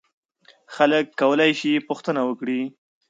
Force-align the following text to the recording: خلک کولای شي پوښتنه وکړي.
خلک 0.75 1.05
کولای 1.21 1.51
شي 1.59 1.71
پوښتنه 1.87 2.21
وکړي. 2.25 2.61